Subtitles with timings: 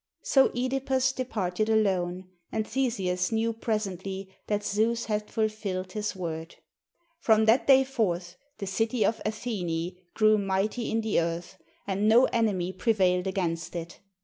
[0.23, 6.53] So (Edipus departed alone, and Theseus knew presently that Zeus had fulfilled his word.
[6.53, 6.65] 13 GREECE
[7.19, 12.25] From that day forth, the city of Athene grew mighty in the earth, and no
[12.25, 13.99] enemy prevailed against it.